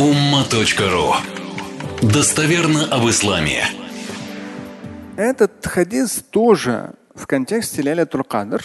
umma.ru 0.00 1.12
Достоверно 2.00 2.86
об 2.86 3.06
исламе. 3.10 3.64
Этот 5.18 5.66
хадис 5.66 6.24
тоже 6.30 6.94
в 7.14 7.26
контексте 7.26 7.82
Ляля 7.82 8.06
Кадр, 8.06 8.64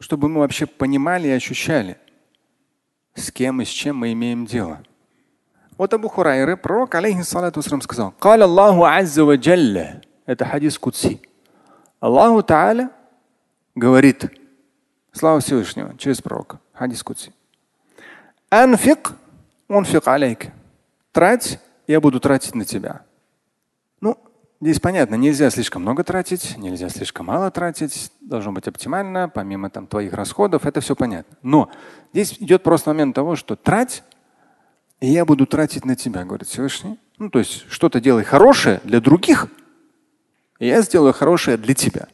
чтобы 0.00 0.30
мы 0.30 0.40
вообще 0.40 0.64
понимали 0.64 1.28
и 1.28 1.32
ощущали, 1.32 1.98
с 3.14 3.30
кем 3.30 3.60
и 3.60 3.66
с 3.66 3.68
чем 3.68 3.98
мы 3.98 4.12
имеем 4.14 4.46
дело. 4.46 4.80
Вот 5.76 5.92
Абу 5.92 6.08
Хурайры, 6.08 6.56
пророк, 6.56 6.94
алейхиссалату 6.94 7.60
сказал, 7.60 8.12
«Кал 8.12 8.40
Аллаху 8.40 8.84
азза 8.84 9.26
ва 9.26 9.36
джалля». 9.36 10.00
Это 10.24 10.46
хадис 10.46 10.78
Кудси. 10.78 11.20
Аллаху 12.00 12.38
Та'аля 12.38 12.88
говорит, 13.74 14.32
слава 15.12 15.40
Всевышнего, 15.40 15.94
через 15.98 16.22
пророка, 16.22 16.58
хадис 16.72 17.02
Кудси. 17.02 17.34
Анфик, 18.48 19.12
унфик 19.74 20.06
алейк. 20.08 20.46
Трать, 21.12 21.60
я 21.86 22.00
буду 22.00 22.20
тратить 22.20 22.54
на 22.54 22.64
тебя. 22.64 23.02
Ну, 24.00 24.18
здесь 24.60 24.80
понятно, 24.80 25.16
нельзя 25.16 25.50
слишком 25.50 25.82
много 25.82 26.04
тратить, 26.04 26.56
нельзя 26.56 26.88
слишком 26.88 27.26
мало 27.26 27.50
тратить, 27.50 28.12
должно 28.20 28.52
быть 28.52 28.68
оптимально, 28.68 29.28
помимо 29.28 29.70
там 29.70 29.86
твоих 29.86 30.12
расходов, 30.12 30.66
это 30.66 30.80
все 30.80 30.94
понятно. 30.94 31.36
Но 31.42 31.70
здесь 32.12 32.36
идет 32.40 32.62
просто 32.62 32.90
момент 32.90 33.14
того, 33.14 33.36
что 33.36 33.56
трать, 33.56 34.04
и 35.00 35.08
я 35.08 35.24
буду 35.24 35.46
тратить 35.46 35.84
на 35.84 35.96
тебя, 35.96 36.24
говорит 36.24 36.48
Всевышний. 36.48 36.98
Ну, 37.18 37.30
то 37.30 37.38
есть 37.38 37.66
что-то 37.70 38.00
делай 38.00 38.24
хорошее 38.24 38.80
для 38.84 39.00
других, 39.00 39.48
и 40.58 40.66
я 40.66 40.82
сделаю 40.82 41.12
хорошее 41.12 41.56
для 41.56 41.74
тебя. 41.74 42.08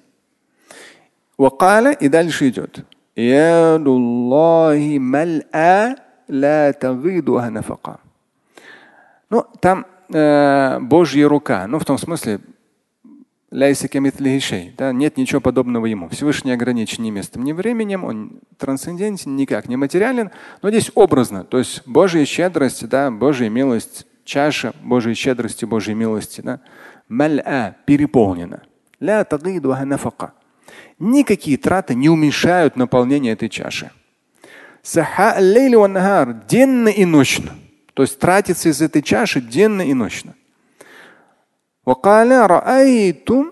Вакаля 1.38 1.93
и 1.93 2.09
дальше 2.09 2.49
идет. 2.49 2.85
Ну, 9.29 9.45
там 9.61 9.87
э, 10.12 10.79
Божья 10.80 11.29
рука. 11.29 11.66
Ну, 11.66 11.79
в 11.79 11.85
том 11.85 11.99
смысле, 11.99 12.41
да, 14.79 14.93
нет 14.93 15.16
ничего 15.16 15.40
подобного 15.40 15.87
ему. 15.87 16.09
Всевышний 16.09 16.52
ограничен 16.52 17.02
ни 17.02 17.10
местом, 17.10 17.43
ни 17.43 17.52
временем, 17.52 18.05
он 18.05 18.40
трансцендентен, 18.59 19.35
никак 19.35 19.68
не 19.68 19.77
материален. 19.77 20.30
Но 20.63 20.71
здесь 20.71 20.93
образно, 20.95 21.45
то 21.45 21.59
есть 21.59 21.82
Божья 21.87 22.24
щедрость, 22.24 22.88
да, 22.88 23.10
Божья 23.10 23.49
милость, 23.49 24.07
чаша 24.24 24.73
Божьей 24.83 25.15
щедрости, 25.15 25.65
Божьей 25.65 25.95
милости, 25.95 26.40
да, 26.40 26.60
маль'a 27.09 27.74
переполнена. 27.87 28.62
Никакие 31.01 31.57
траты 31.57 31.95
не 31.95 32.09
уменьшают 32.09 32.77
наполнение 32.77 33.33
этой 33.33 33.49
чаши. 33.49 33.90
Денно 36.48 36.90
и 36.90 37.05
ночно. 37.05 37.52
То 37.94 38.04
есть 38.04 38.20
тратится 38.20 38.70
из 38.70 38.82
этой 38.82 39.02
чаши 39.02 39.41
денно 39.41 39.82
и 39.82 39.94
ночно. 39.94 40.34
وقال 41.85 42.32
رأيتم 42.49 43.52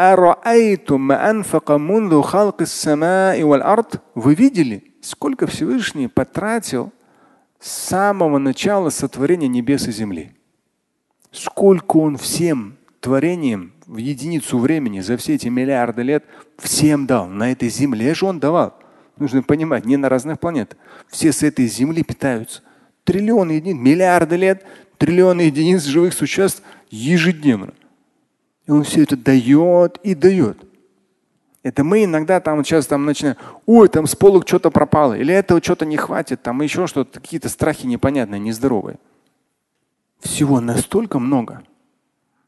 أرأيتم 0.00 1.06
ما 1.06 1.30
أنفق 1.30 1.72
منذ 1.72 2.22
خلق 2.22 2.60
السماء 2.60 3.42
والأرض 3.42 4.00
Вы 4.14 4.34
видели, 4.34 4.94
сколько 5.00 5.46
Всевышний 5.46 6.08
потратил 6.08 6.92
с 7.60 7.70
самого 7.70 8.38
начала 8.38 8.90
сотворения 8.90 9.48
небес 9.48 9.88
и 9.88 9.92
земли? 9.92 10.32
Сколько 11.32 11.96
он 11.96 12.16
всем 12.16 12.76
творением 13.00 13.72
в 13.86 13.96
единицу 13.96 14.58
времени 14.58 15.00
за 15.00 15.16
все 15.16 15.34
эти 15.34 15.48
миллиарды 15.48 16.02
лет 16.02 16.24
всем 16.58 17.06
дал. 17.06 17.26
На 17.26 17.52
этой 17.52 17.68
земле 17.68 18.14
же 18.14 18.26
он 18.26 18.38
давал. 18.38 18.74
Нужно 19.19 19.43
понимать, 19.43 19.85
не 19.85 19.97
на 19.97 20.09
разных 20.09 20.39
планетах. 20.39 20.79
Все 21.09 21.31
с 21.31 21.43
этой 21.43 21.67
земли 21.67 22.03
питаются. 22.03 22.61
Триллионы 23.03 23.51
единиц, 23.53 23.79
миллиарды 23.79 24.37
лет, 24.37 24.65
триллионы 24.97 25.41
единиц 25.41 25.83
живых 25.83 26.13
существ 26.13 26.63
ежедневно. 26.89 27.73
И 28.65 28.71
он 28.71 28.83
все 28.83 29.03
это 29.03 29.17
дает 29.17 29.99
и 30.03 30.15
дает. 30.15 30.57
Это 31.63 31.83
мы 31.83 32.05
иногда 32.05 32.39
там 32.39 32.63
сейчас 32.63 32.87
там 32.87 33.05
начинаем, 33.05 33.35
ой, 33.65 33.89
там 33.89 34.07
с 34.07 34.15
полок 34.15 34.47
что-то 34.47 34.71
пропало, 34.71 35.15
или 35.15 35.33
этого 35.33 35.61
что-то 35.61 35.85
не 35.85 35.97
хватит, 35.97 36.41
там 36.41 36.61
еще 36.61 36.87
что-то, 36.87 37.19
какие-то 37.19 37.49
страхи 37.49 37.85
непонятные, 37.85 38.39
нездоровые. 38.39 38.97
Всего 40.21 40.61
настолько 40.61 41.19
много. 41.19 41.63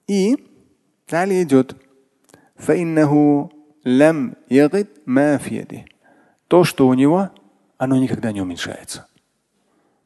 И 0.08 0.48
далее 1.10 1.44
идет. 1.44 1.76
То, 6.52 6.66
что 6.66 6.90
у 6.90 6.94
него, 6.94 7.30
оно 7.78 7.96
никогда 7.96 8.34
не 8.34 8.42
уменьшается. 8.42 9.08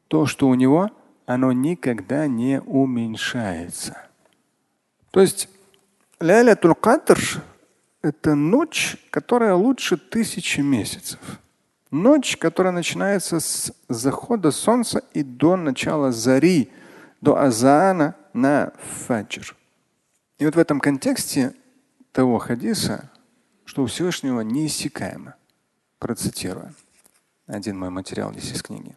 То, 0.06 0.26
что 0.26 0.46
у 0.46 0.54
него, 0.54 0.92
оно 1.26 1.50
никогда 1.50 2.28
не 2.28 2.60
уменьшается. 2.60 4.00
То 5.10 5.22
есть 5.22 5.48
Лялятуль 6.20 6.76
Кадр– 6.76 7.18
это 8.00 8.36
ночь, 8.36 8.96
которая 9.10 9.56
лучше 9.56 9.96
тысячи 9.96 10.60
месяцев. 10.60 11.18
Ночь, 11.90 12.36
которая 12.36 12.72
начинается 12.72 13.40
с 13.40 13.72
захода 13.88 14.52
солнца 14.52 15.02
и 15.14 15.24
до 15.24 15.56
начала 15.56 16.12
зари, 16.12 16.70
до 17.20 17.40
азана 17.40 18.14
на 18.34 18.72
фаджр. 19.08 19.56
И 20.38 20.44
вот 20.44 20.54
в 20.54 20.60
этом 20.60 20.78
контексте 20.78 21.54
того 22.12 22.38
хадиса, 22.38 23.10
что 23.64 23.82
у 23.82 23.86
Всевышнего 23.86 24.42
неиссякаемо, 24.42 25.34
процитирую 25.98 26.74
один 27.46 27.78
мой 27.78 27.90
материал 27.90 28.32
здесь 28.32 28.52
из 28.52 28.62
книги. 28.62 28.94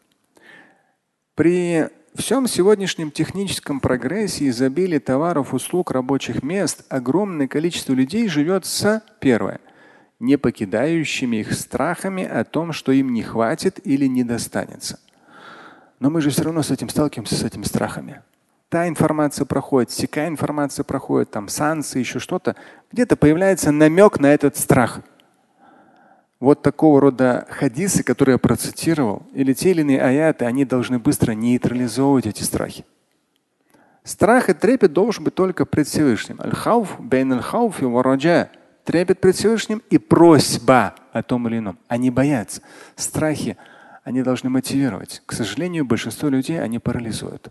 При 1.36 1.88
всем 2.16 2.48
сегодняшнем 2.48 3.12
техническом 3.12 3.80
прогрессе, 3.80 4.50
изобилии 4.50 5.00
товаров, 5.00 5.54
услуг, 5.54 5.92
рабочих 5.92 6.44
мест, 6.44 6.84
огромное 6.90 7.48
количество 7.48 7.94
людей 7.94 8.28
живет 8.28 8.66
с, 8.66 9.02
первое, 9.20 9.60
не 10.20 10.38
покидающими 10.38 11.38
их 11.38 11.54
страхами 11.54 12.26
о 12.26 12.44
том, 12.44 12.74
что 12.74 12.92
им 12.92 13.14
не 13.14 13.24
хватит 13.24 13.80
или 13.86 14.06
не 14.06 14.24
достанется. 14.24 15.00
Но 16.00 16.10
мы 16.10 16.22
же 16.22 16.30
все 16.30 16.44
равно 16.44 16.64
с 16.64 16.72
этим 16.72 16.90
сталкиваемся, 16.90 17.36
с 17.36 17.44
этими 17.44 17.64
страхами 17.64 18.22
та 18.70 18.88
информация 18.88 19.46
проходит, 19.46 19.92
сякая 19.92 20.28
информация 20.28 20.84
проходит, 20.84 21.32
там 21.32 21.50
санкции, 21.50 22.00
еще 22.00 22.20
что-то, 22.20 22.56
где-то 22.92 23.16
появляется 23.16 23.72
намек 23.72 24.20
на 24.20 24.28
этот 24.34 24.56
страх. 24.56 25.02
Вот 26.40 26.62
такого 26.62 27.02
рода 27.02 27.46
хадисы, 27.50 28.02
которые 28.02 28.34
я 28.34 28.38
процитировал, 28.38 29.24
или 29.34 29.54
те 29.54 29.72
или 29.72 29.82
иные 29.82 30.02
аяты, 30.02 30.46
они 30.46 30.64
должны 30.64 30.98
быстро 30.98 31.34
нейтрализовывать 31.34 32.28
эти 32.28 32.44
страхи. 32.44 32.86
Страх 34.04 34.50
и 34.50 34.54
трепет 34.54 34.94
должен 34.94 35.26
быть 35.26 35.36
только 35.36 35.66
пред 35.66 35.88
Всевышним. 35.88 36.40
Аль-хауф 36.42 37.00
бейн 37.00 37.34
аль-хауфи 37.34 37.84
вараджа. 37.84 38.50
Трепет 38.86 39.20
пред 39.20 39.36
Всевышним 39.36 39.84
и 39.90 39.98
просьба 39.98 40.96
о 41.12 41.22
том 41.22 41.48
или 41.48 41.60
ином. 41.60 41.78
Они 41.88 42.10
боятся. 42.10 42.62
Страхи, 42.96 43.58
они 44.04 44.24
должны 44.24 44.50
мотивировать. 44.50 45.22
К 45.26 45.34
сожалению, 45.34 45.86
большинство 45.86 46.30
людей, 46.30 46.60
они 46.60 46.80
парализуют. 46.80 47.50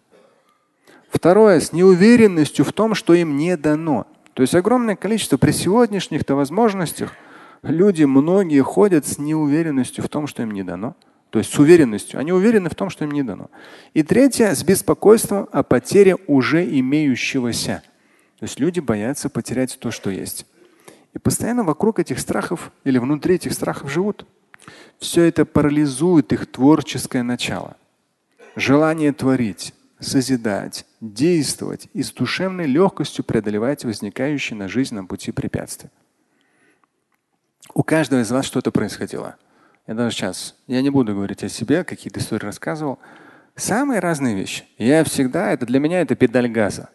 Второе, 1.10 1.60
с 1.60 1.72
неуверенностью 1.72 2.64
в 2.64 2.72
том, 2.72 2.94
что 2.94 3.14
им 3.14 3.36
не 3.36 3.56
дано. 3.56 4.06
То 4.32 4.42
есть 4.42 4.54
огромное 4.54 4.96
количество 4.96 5.36
при 5.36 5.52
сегодняшних-то 5.52 6.34
возможностях 6.34 7.12
люди, 7.62 8.04
многие 8.04 8.62
ходят 8.62 9.06
с 9.06 9.18
неуверенностью 9.18 10.04
в 10.04 10.08
том, 10.08 10.26
что 10.26 10.42
им 10.42 10.50
не 10.50 10.62
дано. 10.62 10.96
То 11.30 11.38
есть 11.38 11.52
с 11.52 11.58
уверенностью. 11.58 12.18
Они 12.18 12.32
уверены 12.32 12.70
в 12.70 12.74
том, 12.74 12.88
что 12.88 13.04
им 13.04 13.10
не 13.10 13.22
дано. 13.22 13.50
И 13.92 14.02
третье, 14.02 14.54
с 14.54 14.64
беспокойством 14.64 15.48
о 15.52 15.62
потере 15.62 16.16
уже 16.26 16.64
имеющегося. 16.64 17.82
То 18.38 18.44
есть 18.44 18.58
люди 18.60 18.80
боятся 18.80 19.28
потерять 19.28 19.78
то, 19.78 19.90
что 19.90 20.10
есть. 20.10 20.46
И 21.12 21.18
постоянно 21.18 21.64
вокруг 21.64 21.98
этих 21.98 22.18
страхов 22.18 22.72
или 22.84 22.98
внутри 22.98 23.34
этих 23.34 23.52
страхов 23.52 23.90
живут. 23.90 24.26
Все 24.98 25.24
это 25.24 25.44
парализует 25.44 26.32
их 26.32 26.46
творческое 26.46 27.22
начало. 27.22 27.76
Желание 28.56 29.12
творить, 29.12 29.74
созидать, 30.00 30.86
действовать 31.00 31.88
и 31.92 32.02
с 32.02 32.10
душевной 32.12 32.66
легкостью 32.66 33.24
преодолевать 33.24 33.84
возникающие 33.84 34.56
на 34.56 34.68
жизненном 34.68 35.06
пути 35.06 35.32
препятствия. 35.32 35.90
У 37.74 37.82
каждого 37.82 38.20
из 38.20 38.30
вас 38.30 38.44
что-то 38.44 38.70
происходило. 38.70 39.36
Я 39.86 39.94
даже 39.94 40.14
сейчас, 40.14 40.54
я 40.66 40.82
не 40.82 40.90
буду 40.90 41.14
говорить 41.14 41.42
о 41.44 41.48
себе, 41.48 41.84
какие-то 41.84 42.20
истории 42.20 42.44
рассказывал. 42.44 42.98
Самые 43.56 44.00
разные 44.00 44.34
вещи. 44.34 44.64
Я 44.76 45.02
всегда, 45.04 45.50
это 45.50 45.66
для 45.66 45.80
меня 45.80 46.00
это 46.00 46.14
педаль 46.14 46.48
газа. 46.48 46.90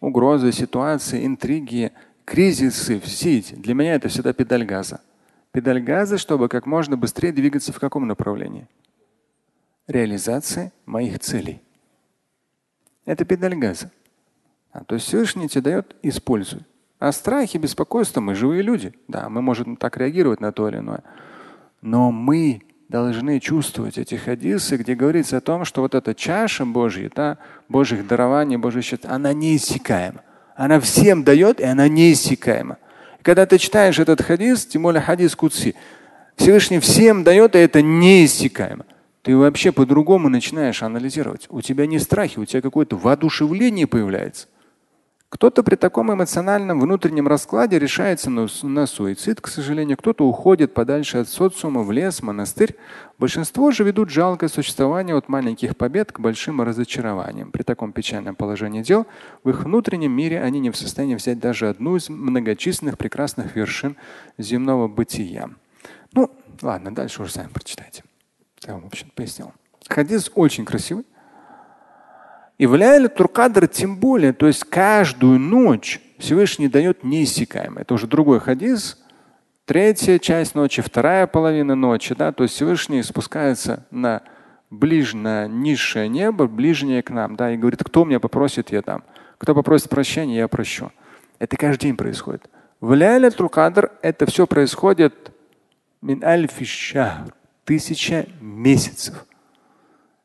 Угрозы, 0.00 0.52
ситуации, 0.52 1.26
интриги, 1.26 1.92
кризисы, 2.24 3.00
все 3.00 3.38
эти. 3.38 3.54
Для 3.54 3.74
меня 3.74 3.94
это 3.94 4.08
всегда 4.08 4.32
педаль 4.32 4.64
газа. 4.64 5.00
Педаль 5.52 5.80
газа, 5.80 6.18
чтобы 6.18 6.48
как 6.48 6.66
можно 6.66 6.96
быстрее 6.96 7.32
двигаться 7.32 7.72
в 7.72 7.78
каком 7.78 8.06
направлении? 8.06 8.66
Реализация 9.86 10.72
моих 10.84 11.18
целей. 11.20 11.62
Это 13.04 13.24
педаль 13.24 13.54
газа. 13.54 13.90
А, 14.72 14.84
то 14.84 14.96
есть 14.96 15.06
Всевышний 15.06 15.48
тебе 15.48 15.62
дает, 15.62 15.96
используй. 16.02 16.62
А 16.98 17.12
страхи, 17.12 17.58
беспокойство, 17.58 18.20
мы 18.20 18.34
живые 18.34 18.62
люди. 18.62 18.94
Да, 19.06 19.28
мы 19.28 19.42
можем 19.42 19.76
так 19.76 19.96
реагировать 19.96 20.40
на 20.40 20.52
то 20.52 20.68
или 20.68 20.78
иное. 20.78 21.02
Но 21.82 22.10
мы 22.10 22.62
должны 22.88 23.38
чувствовать 23.40 23.98
эти 23.98 24.14
хадисы, 24.14 24.76
где 24.76 24.94
говорится 24.94 25.36
о 25.36 25.40
том, 25.40 25.64
что 25.64 25.82
вот 25.82 25.94
эта 25.94 26.14
чаша 26.14 26.64
Божья, 26.64 27.10
да, 27.14 27.38
Божьих 27.68 28.06
дарований, 28.06 28.56
Божьих 28.56 28.84
счет, 28.84 29.04
она 29.04 29.32
неиссякаема. 29.32 30.22
Она 30.54 30.80
всем 30.80 31.22
дает, 31.22 31.60
и 31.60 31.64
она 31.64 31.88
неиссякаема. 31.88 32.78
Когда 33.22 33.44
ты 33.44 33.58
читаешь 33.58 33.98
этот 33.98 34.22
хадис, 34.22 34.66
тем 34.66 34.82
более 34.82 35.02
хадис 35.02 35.36
Куци, 35.36 35.74
Всевышний 36.36 36.78
всем 36.78 37.24
дает, 37.24 37.56
и 37.56 37.58
это 37.58 37.82
неиссякаемо. 37.82 38.86
Ты 39.22 39.36
вообще 39.36 39.72
по-другому 39.72 40.28
начинаешь 40.28 40.82
анализировать. 40.82 41.46
У 41.50 41.60
тебя 41.60 41.86
не 41.86 41.98
страхи, 41.98 42.38
у 42.38 42.44
тебя 42.44 42.62
какое-то 42.62 42.96
воодушевление 42.96 43.86
появляется. 43.86 44.46
Кто-то 45.28 45.64
при 45.64 45.74
таком 45.74 46.12
эмоциональном 46.12 46.78
внутреннем 46.78 47.26
раскладе 47.26 47.80
решается 47.80 48.30
на, 48.30 48.46
на 48.62 48.86
суицид, 48.86 49.40
к 49.40 49.48
сожалению. 49.48 49.96
Кто-то 49.96 50.24
уходит 50.24 50.72
подальше 50.72 51.18
от 51.18 51.28
социума, 51.28 51.82
в 51.82 51.90
лес, 51.90 52.22
монастырь. 52.22 52.76
Большинство 53.18 53.72
же 53.72 53.82
ведут 53.82 54.08
жалкое 54.10 54.48
существование 54.48 55.16
от 55.16 55.28
маленьких 55.28 55.76
побед 55.76 56.12
к 56.12 56.20
большим 56.20 56.62
разочарованиям. 56.62 57.50
При 57.50 57.64
таком 57.64 57.92
печальном 57.92 58.36
положении 58.36 58.82
дел 58.82 59.06
в 59.42 59.50
их 59.50 59.64
внутреннем 59.64 60.12
мире 60.12 60.40
они 60.40 60.60
не 60.60 60.70
в 60.70 60.76
состоянии 60.76 61.16
взять 61.16 61.40
даже 61.40 61.68
одну 61.68 61.96
из 61.96 62.08
многочисленных 62.08 62.96
прекрасных 62.96 63.56
вершин 63.56 63.96
земного 64.38 64.86
бытия. 64.86 65.50
Ну, 66.12 66.30
ладно, 66.62 66.94
дальше 66.94 67.22
уже 67.22 67.32
сами 67.32 67.48
прочитайте. 67.48 68.04
Я 68.64 68.74
вам, 68.74 68.82
в 68.82 68.86
общем, 68.86 69.10
пояснил. 69.14 69.52
Хадис 69.88 70.30
очень 70.36 70.64
красивый. 70.64 71.04
И 72.58 72.66
в 72.66 72.74
Ляйле 72.74 73.08
Туркадр 73.08 73.68
тем 73.68 73.98
более, 73.98 74.32
то 74.32 74.46
есть 74.46 74.64
каждую 74.64 75.38
ночь 75.38 76.00
Всевышний 76.18 76.68
дает 76.68 77.04
неиссякаемо. 77.04 77.82
Это 77.82 77.94
уже 77.94 78.06
другой 78.06 78.40
хадис. 78.40 79.02
Третья 79.66 80.18
часть 80.18 80.54
ночи, 80.54 80.80
вторая 80.80 81.26
половина 81.26 81.74
ночи, 81.74 82.14
да, 82.14 82.32
то 82.32 82.44
есть 82.44 82.54
Всевышний 82.54 83.02
спускается 83.02 83.84
на 83.90 84.22
ближнее, 84.70 85.48
низшее 85.48 86.08
небо, 86.08 86.46
ближнее 86.46 87.02
к 87.02 87.10
нам, 87.10 87.36
да, 87.36 87.52
и 87.52 87.56
говорит, 87.56 87.82
кто 87.82 88.04
меня 88.04 88.20
попросит, 88.20 88.70
я 88.70 88.80
дам. 88.80 89.02
Кто 89.38 89.54
попросит 89.54 89.90
прощения, 89.90 90.36
я 90.36 90.48
прощу. 90.48 90.92
Это 91.38 91.56
каждый 91.56 91.82
день 91.82 91.96
происходит. 91.96 92.48
В 92.80 92.94
Ляйле 92.94 93.30
Туркадр 93.30 93.90
это 94.02 94.24
все 94.26 94.46
происходит 94.46 95.32
мин 96.00 96.22
тысяча 97.64 98.26
месяцев 98.40 99.26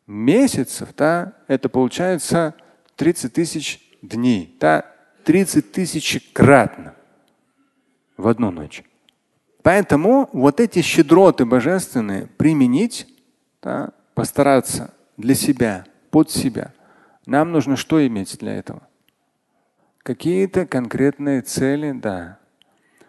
месяцев, 0.07 0.89
да, 0.98 1.33
это 1.48 1.69
получается 1.69 2.56
30 2.95 3.33
тысяч 3.33 3.80
дней, 4.01 4.56
да, 4.59 4.86
30 5.24 5.71
тысяч 5.71 6.31
кратно 6.33 6.95
в 8.18 8.27
одну 8.27 8.51
ночь. 8.51 8.83
Поэтому 9.63 10.30
вот 10.33 10.59
эти 10.59 10.81
щедроты 10.81 11.45
божественные 11.45 12.27
применить, 12.27 13.07
да, 13.62 13.92
постараться 14.15 14.94
для 15.18 15.36
себя, 15.36 15.86
под 16.09 16.30
себя. 16.31 16.74
Нам 17.25 17.51
нужно 17.51 17.75
что 17.75 18.06
иметь 18.06 18.38
для 18.39 18.56
этого? 18.56 18.81
Какие-то 20.00 20.65
конкретные 20.65 21.42
цели, 21.42 21.92
да. 21.92 22.39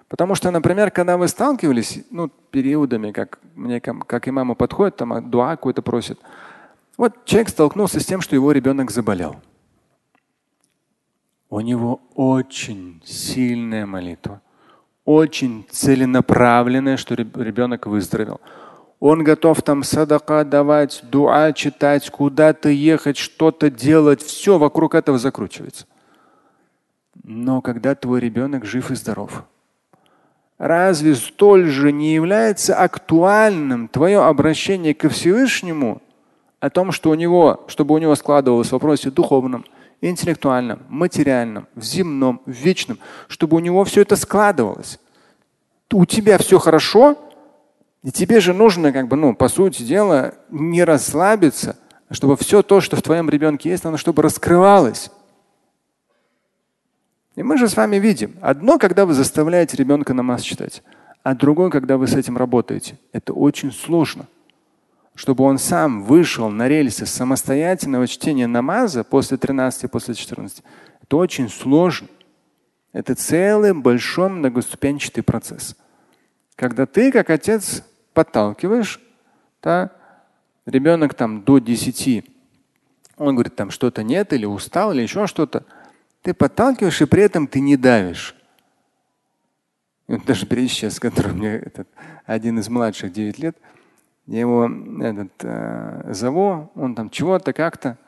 Потому 0.08 0.34
что, 0.34 0.50
например, 0.50 0.90
когда 0.90 1.16
вы 1.16 1.26
сталкивались, 1.26 2.04
ну, 2.10 2.28
периодами, 2.28 3.12
как 3.12 3.38
мне 3.54 3.80
как 3.80 4.28
имаму 4.28 4.54
подходит, 4.54 4.96
там 4.96 5.30
дуа 5.30 5.52
какой-то 5.52 5.80
просит, 5.80 6.20
вот 7.02 7.24
человек 7.24 7.48
столкнулся 7.48 7.98
с 7.98 8.06
тем, 8.06 8.20
что 8.20 8.36
его 8.36 8.52
ребенок 8.52 8.92
заболел. 8.92 9.34
У 11.50 11.58
него 11.58 12.00
очень 12.14 13.02
сильная 13.04 13.86
молитва, 13.86 14.40
очень 15.04 15.66
целенаправленная, 15.68 16.96
что 16.96 17.16
ребенок 17.16 17.86
выздоровел. 17.88 18.40
Он 19.00 19.24
готов 19.24 19.62
там 19.62 19.82
садака 19.82 20.44
давать, 20.44 21.00
дуа 21.02 21.52
читать, 21.52 22.08
куда-то 22.08 22.68
ехать, 22.68 23.16
что-то 23.16 23.68
делать. 23.68 24.22
Все 24.22 24.56
вокруг 24.56 24.94
этого 24.94 25.18
закручивается. 25.18 25.86
Но 27.24 27.62
когда 27.62 27.96
твой 27.96 28.20
ребенок 28.20 28.64
жив 28.64 28.92
и 28.92 28.94
здоров, 28.94 29.42
разве 30.56 31.16
столь 31.16 31.66
же 31.66 31.90
не 31.90 32.14
является 32.14 32.76
актуальным 32.76 33.88
твое 33.88 34.22
обращение 34.22 34.94
ко 34.94 35.08
Всевышнему 35.08 36.00
о 36.62 36.70
том, 36.70 36.92
что 36.92 37.10
у 37.10 37.14
него, 37.14 37.64
чтобы 37.66 37.92
у 37.92 37.98
него 37.98 38.14
складывалось 38.14 38.68
в 38.68 38.72
вопросе 38.72 39.10
духовном, 39.10 39.64
интеллектуальном, 40.00 40.78
материальном, 40.88 41.66
в 41.74 41.82
земном, 41.82 42.40
в 42.46 42.52
вечном, 42.52 43.00
чтобы 43.26 43.56
у 43.56 43.60
него 43.60 43.82
все 43.82 44.02
это 44.02 44.14
складывалось. 44.14 45.00
У 45.92 46.06
тебя 46.06 46.38
все 46.38 46.60
хорошо, 46.60 47.18
и 48.04 48.12
тебе 48.12 48.38
же 48.38 48.54
нужно, 48.54 48.92
как 48.92 49.08
бы, 49.08 49.16
ну, 49.16 49.34
по 49.34 49.48
сути 49.48 49.82
дела, 49.82 50.34
не 50.50 50.84
расслабиться, 50.84 51.76
чтобы 52.12 52.36
все 52.36 52.62
то, 52.62 52.80
что 52.80 52.94
в 52.94 53.02
твоем 53.02 53.28
ребенке 53.28 53.70
есть, 53.70 53.84
оно 53.84 53.96
чтобы 53.96 54.22
раскрывалось. 54.22 55.10
И 57.34 57.42
мы 57.42 57.58
же 57.58 57.68
с 57.68 57.76
вами 57.76 57.96
видим, 57.96 58.36
одно, 58.40 58.78
когда 58.78 59.04
вы 59.04 59.14
заставляете 59.14 59.76
ребенка 59.76 60.14
намаз 60.14 60.42
читать, 60.42 60.84
а 61.24 61.34
другое, 61.34 61.70
когда 61.70 61.96
вы 61.96 62.06
с 62.06 62.14
этим 62.14 62.36
работаете. 62.36 63.00
Это 63.12 63.32
очень 63.32 63.72
сложно 63.72 64.28
чтобы 65.14 65.44
он 65.44 65.58
сам 65.58 66.04
вышел 66.04 66.50
на 66.50 66.68
рельсы 66.68 67.06
самостоятельного 67.06 68.06
чтения 68.06 68.46
намаза 68.46 69.04
после 69.04 69.36
13, 69.36 69.90
после 69.90 70.14
14, 70.14 70.62
это 71.02 71.16
очень 71.16 71.48
сложно. 71.48 72.08
Это 72.92 73.14
целый 73.14 73.72
большой 73.72 74.28
многоступенчатый 74.28 75.22
процесс. 75.22 75.76
Когда 76.56 76.84
ты, 76.86 77.10
как 77.10 77.30
отец, 77.30 77.82
подталкиваешь, 78.12 79.00
да, 79.62 79.90
ребенок 80.66 81.14
там 81.14 81.42
до 81.42 81.58
10, 81.58 82.24
он 83.16 83.34
говорит, 83.34 83.56
там 83.56 83.70
что-то 83.70 84.02
нет, 84.02 84.32
или 84.32 84.44
устал, 84.44 84.92
или 84.92 85.02
еще 85.02 85.26
что-то, 85.26 85.64
ты 86.22 86.34
подталкиваешь, 86.34 87.00
и 87.00 87.06
при 87.06 87.22
этом 87.22 87.46
ты 87.46 87.60
не 87.60 87.76
давишь. 87.76 88.34
И 90.08 90.12
вот 90.12 90.24
даже 90.24 90.46
перед 90.46 90.70
с 90.70 91.00
которым 91.00 91.38
мне 91.38 91.54
этот, 91.54 91.88
один 92.26 92.58
из 92.58 92.68
младших 92.68 93.12
9 93.12 93.38
лет, 93.38 93.56
его 94.40 94.70
этот, 95.00 95.32
э, 95.42 96.12
зову, 96.12 96.70
он 96.74 96.94
там 96.94 97.10
чего-то 97.10 97.52
как-то. 97.52 97.98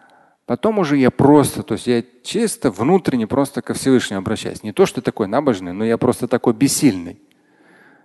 Потом 0.47 0.79
уже 0.79 0.97
я 0.99 1.11
просто, 1.11 1.63
то 1.63 1.75
есть 1.75 1.87
я 1.87 2.03
чисто 2.23 2.71
внутренне 2.71 3.27
просто 3.27 3.63
ко 3.63 3.75
Всевышнему 3.75 4.21
обращаюсь. 4.21 4.63
Не 4.63 4.73
то, 4.73 4.85
что 4.85 5.01
такой 5.01 5.27
набожный, 5.27 5.73
но 5.73 5.85
я 5.85 5.97
просто 5.97 6.29
такой 6.29 6.53
бессильный. 6.53 7.21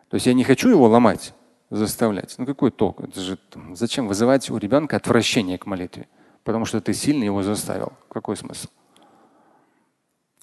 То 0.09 0.15
есть 0.15 0.25
я 0.25 0.33
не 0.33 0.43
хочу 0.43 0.69
его 0.69 0.87
ломать, 0.87 1.33
заставлять. 1.69 2.35
Ну 2.37 2.45
какой 2.45 2.71
толк? 2.71 3.01
Это 3.01 3.19
же 3.19 3.37
там, 3.37 3.75
зачем 3.75 4.07
вызывать 4.07 4.49
у 4.49 4.57
ребенка 4.57 4.95
отвращение 4.95 5.57
к 5.57 5.65
молитве? 5.65 6.07
Потому 6.43 6.65
что 6.65 6.79
ты 6.79 6.93
сильно 6.93 7.25
его 7.25 7.43
заставил. 7.43 7.93
Какой 8.09 8.37
смысл? 8.37 8.69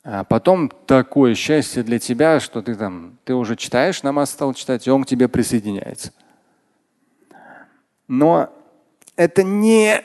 А 0.04 0.23
потом 0.23 0.71
такое 0.87 1.35
счастье 1.35 1.83
для 1.83 1.99
тебя, 1.99 2.38
что 2.38 2.62
ты 2.62 2.75
там, 2.75 3.18
ты 3.25 3.35
уже 3.35 3.56
читаешь, 3.56 4.02
намаз 4.02 4.30
стал 4.30 4.54
читать, 4.54 4.87
и 4.87 4.90
он 4.90 5.02
к 5.02 5.09
тебе 5.09 5.26
присоединяется. 5.26 6.12
Но 8.08 8.52
это 9.16 9.42
не 9.42 10.02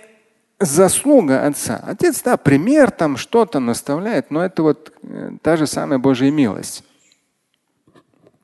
заслуга 0.60 1.46
отца. 1.46 1.82
Отец, 1.86 2.22
да, 2.22 2.38
пример 2.38 2.92
там 2.92 3.18
что-то 3.18 3.60
наставляет, 3.60 4.32
но 4.32 4.44
это 4.44 4.64
вот 4.64 4.94
э, 5.04 5.32
та 5.42 5.58
же 5.58 5.68
самая 5.68 6.00
Божья 6.00 6.32
милость. 6.32 6.84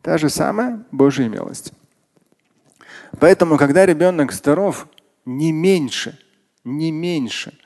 Та 0.01 0.17
же 0.17 0.29
самая 0.29 0.83
Божья 0.91 1.27
милость. 1.27 1.73
Поэтому, 3.19 3.57
когда 3.57 3.85
ребенок 3.85 4.31
здоров, 4.31 4.87
не 5.25 5.51
меньше, 5.51 6.19
не 6.63 6.91
меньше 6.91 7.57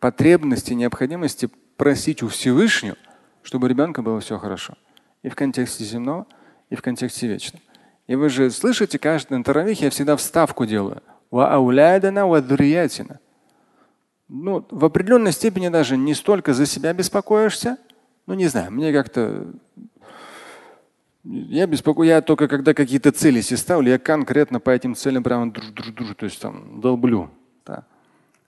потребности, 0.00 0.74
необходимости 0.74 1.50
просить 1.76 2.22
у 2.22 2.28
Всевышнего, 2.28 2.96
чтобы 3.42 3.66
у 3.66 3.68
ребенка 3.68 4.02
было 4.02 4.20
все 4.20 4.38
хорошо. 4.38 4.74
И 5.22 5.28
в 5.28 5.34
контексте 5.34 5.84
земного, 5.84 6.26
и 6.70 6.76
в 6.76 6.82
контексте 6.82 7.26
вечного. 7.26 7.62
И 8.06 8.14
вы 8.14 8.28
же 8.28 8.50
слышите, 8.50 8.98
каждый 8.98 9.38
на 9.38 9.44
таравих 9.44 9.80
я 9.80 9.90
всегда 9.90 10.16
вставку 10.16 10.66
делаю– 10.66 11.02
ну, 14.28 14.66
в 14.70 14.84
определенной 14.84 15.32
степени 15.32 15.68
даже 15.68 15.96
не 15.96 16.14
столько 16.14 16.52
за 16.52 16.66
себя 16.66 16.92
беспокоишься, 16.92 17.78
ну 18.26 18.34
не 18.34 18.46
знаю, 18.46 18.70
мне 18.70 18.92
как-то 18.92 19.46
я 21.24 21.66
беспокоюсь, 21.66 22.08
я 22.08 22.22
только 22.22 22.48
когда 22.48 22.74
какие-то 22.74 23.10
цели 23.12 23.40
себе 23.40 23.56
ставлю, 23.56 23.90
я 23.90 23.98
конкретно 23.98 24.60
по 24.60 24.70
этим 24.70 24.94
целям 24.94 25.22
прямо 25.22 25.50
друж, 25.50 25.66
друж, 25.68 25.88
друж, 25.88 26.14
то 26.16 26.24
есть 26.24 26.40
там 26.40 26.80
долблю. 26.80 27.30
Да. 27.66 27.84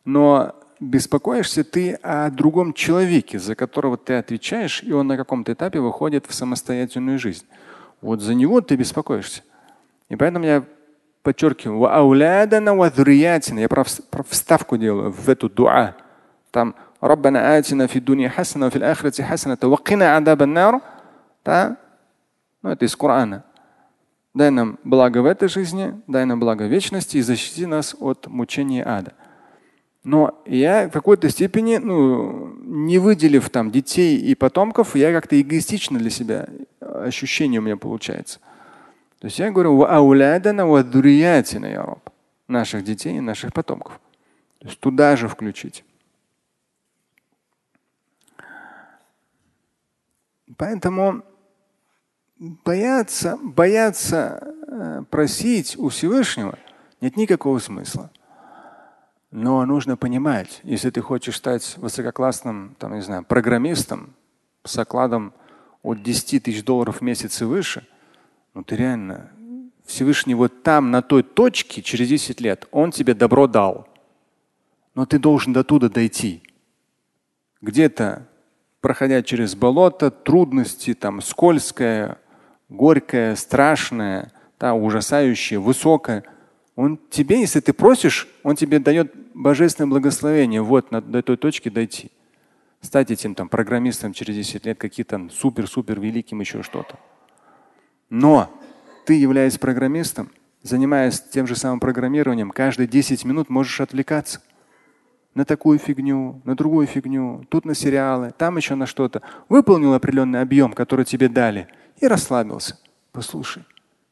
Но 0.04 0.54
беспокоишься 0.80 1.64
ты 1.64 1.94
о 1.94 2.30
другом 2.30 2.72
человеке, 2.72 3.38
за 3.38 3.54
которого 3.54 3.96
ты 3.98 4.14
отвечаешь, 4.14 4.82
и 4.82 4.92
он 4.92 5.08
на 5.08 5.16
каком-то 5.16 5.52
этапе 5.52 5.80
выходит 5.80 6.26
в 6.26 6.34
самостоятельную 6.34 7.18
жизнь. 7.18 7.44
Вот 8.00 8.20
за 8.20 8.34
него 8.34 8.60
ты 8.62 8.76
беспокоишься. 8.76 9.42
И 10.08 10.16
поэтому 10.16 10.46
я 10.46 10.64
подчеркиваю, 11.23 11.91
аулядана 11.91 12.75
ва 12.75 12.91
Я 12.95 13.69
про, 13.69 13.85
про 14.09 14.23
вставку 14.23 14.77
делаю 14.77 15.11
в 15.11 15.29
эту 15.29 15.49
дуа. 15.49 15.95
Там 16.51 16.75
ربنا 17.03 17.57
آتنا 17.57 17.87
في 17.87 17.99
الدنيا 17.99 18.29
حسنة 18.29 18.65
وفي 18.65 18.75
الآخرة 18.75 19.21
حسنة 19.21 19.57
وقنا 19.63 20.15
عذاب 20.15 20.41
النار. 20.41 20.81
Да? 21.43 21.77
Ну, 22.63 22.69
это 22.69 22.85
из 22.85 22.95
Корана. 22.95 23.43
Дай 24.33 24.51
нам 24.51 24.77
благо 24.83 25.19
в 25.19 25.25
этой 25.25 25.47
жизни, 25.47 25.93
дай 26.07 26.25
нам 26.25 26.39
благо 26.39 26.63
в 26.63 26.69
вечности 26.69 27.17
и 27.17 27.21
защити 27.21 27.65
нас 27.65 27.95
от 27.99 28.27
мучения 28.27 28.83
ада. 28.85 29.13
Но 30.03 30.41
я 30.45 30.89
в 30.89 30.91
какой-то 30.91 31.29
степени, 31.29 31.77
ну, 31.77 32.53
не 32.63 32.99
выделив 32.99 33.49
там 33.49 33.71
детей 33.71 34.17
и 34.17 34.35
потомков, 34.35 34.95
я 34.95 35.13
как-то 35.13 35.39
эгоистично 35.39 35.97
для 35.99 36.09
себя 36.09 36.47
ощущение 36.81 37.59
у 37.59 37.63
меня 37.63 37.77
получается. 37.77 38.39
То 39.20 39.26
есть 39.26 39.38
я 39.38 39.50
говорю, 39.50 39.76
ва 39.76 39.98
я. 41.68 41.96
Наших 42.48 42.82
детей 42.82 43.18
и 43.18 43.20
наших 43.20 43.52
потомков. 43.52 44.00
То 44.58 44.66
есть 44.66 44.80
туда 44.80 45.14
же 45.14 45.28
включить. 45.28 45.84
Поэтому 50.56 51.22
бояться, 52.38 53.38
бояться 53.42 54.54
э, 54.66 55.02
просить 55.08 55.76
у 55.78 55.90
Всевышнего 55.90 56.58
нет 57.00 57.16
никакого 57.16 57.58
смысла. 57.60 58.10
Но 59.30 59.64
нужно 59.64 59.96
понимать, 59.96 60.60
если 60.64 60.90
ты 60.90 61.02
хочешь 61.02 61.36
стать 61.36 61.76
высококлассным, 61.76 62.74
там, 62.78 62.94
не 62.94 63.02
знаю, 63.02 63.24
программистом 63.24 64.14
с 64.64 64.76
окладом 64.76 65.32
от 65.82 66.02
10 66.02 66.42
тысяч 66.42 66.64
долларов 66.64 66.98
в 66.98 67.00
месяц 67.02 67.40
и 67.40 67.44
выше, 67.44 67.86
ну 68.54 68.62
ты 68.62 68.76
реально 68.76 69.30
Всевышний 69.86 70.34
вот 70.34 70.62
там, 70.62 70.90
на 70.90 71.02
той 71.02 71.22
точке, 71.22 71.82
через 71.82 72.08
10 72.08 72.40
лет, 72.40 72.68
он 72.70 72.90
тебе 72.90 73.14
добро 73.14 73.46
дал. 73.46 73.88
Но 74.94 75.06
ты 75.06 75.18
должен 75.18 75.52
до 75.52 75.64
туда 75.64 75.88
дойти. 75.88 76.42
Где-то, 77.60 78.28
проходя 78.80 79.22
через 79.22 79.54
болото, 79.54 80.10
трудности, 80.10 80.94
там, 80.94 81.20
скользкое, 81.20 82.18
горькое, 82.68 83.36
страшное, 83.36 84.32
да, 84.58 84.74
ужасающее, 84.74 85.58
высокое– 85.58 86.24
он 86.80 86.98
тебе, 87.10 87.40
если 87.40 87.60
ты 87.60 87.74
просишь, 87.74 88.26
он 88.42 88.56
тебе 88.56 88.78
дает 88.78 89.12
божественное 89.34 89.90
благословение 89.90 90.62
вот 90.62 90.90
на, 90.90 91.02
до 91.02 91.22
той 91.22 91.36
точки 91.36 91.68
дойти. 91.68 92.10
Стать 92.80 93.10
этим 93.10 93.34
там 93.34 93.50
программистом 93.50 94.14
через 94.14 94.34
10 94.34 94.64
лет, 94.64 94.78
какие-то 94.78 95.28
супер-супер 95.30 96.00
великим 96.00 96.40
еще 96.40 96.62
что-то. 96.62 96.98
Но 98.10 98.50
ты, 99.06 99.14
являясь 99.14 99.56
программистом, 99.56 100.30
занимаясь 100.62 101.20
тем 101.20 101.46
же 101.46 101.56
самым 101.56 101.80
программированием, 101.80 102.50
каждые 102.50 102.86
10 102.86 103.24
минут 103.24 103.48
можешь 103.48 103.80
отвлекаться 103.80 104.40
на 105.34 105.44
такую 105.44 105.78
фигню, 105.78 106.42
на 106.44 106.56
другую 106.56 106.86
фигню, 106.86 107.46
тут 107.48 107.64
на 107.64 107.74
сериалы, 107.74 108.32
там 108.36 108.56
еще 108.56 108.74
на 108.74 108.86
что-то. 108.86 109.22
Выполнил 109.48 109.94
определенный 109.94 110.40
объем, 110.40 110.72
который 110.72 111.04
тебе 111.04 111.28
дали, 111.28 111.68
и 111.98 112.06
расслабился. 112.06 112.78
Послушай, 113.12 113.64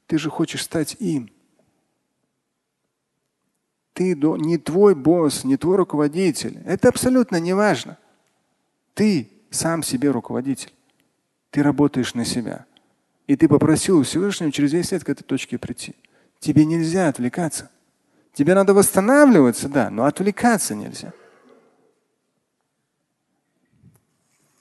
ты 0.07 0.17
же 0.17 0.31
хочешь 0.31 0.63
стать 0.63 0.97
им. 1.01 1.31
Ты 3.95 4.15
не 4.15 4.59
твой 4.59 4.95
босс, 4.95 5.43
не 5.43 5.57
твой 5.57 5.77
руководитель. 5.77 6.63
Это 6.65 6.89
абсолютно 6.89 7.41
не 7.41 7.53
важно. 7.53 7.99
Ты 8.95 9.29
сам 9.51 9.83
себе 9.83 10.13
руководитель. 10.13 10.73
Ты 11.51 11.65
работаешь 11.65 12.15
на 12.15 12.25
себя. 12.25 12.67
И 13.29 13.37
ты 13.37 13.47
попросил 13.47 13.99
у 13.99 14.03
Всевышнего 14.03 14.51
через 14.51 14.73
весь 14.73 14.91
лет 14.91 15.05
к 15.05 15.09
этой 15.11 15.23
точке 15.23 15.59
прийти. 15.59 15.95
Тебе 16.41 16.65
нельзя 16.65 17.09
отвлекаться. 17.09 17.71
Тебе 18.33 18.55
надо 18.55 18.73
восстанавливаться, 18.73 19.69
да, 19.69 19.91
но 19.91 20.07
отвлекаться 20.07 20.75
нельзя. 20.75 21.13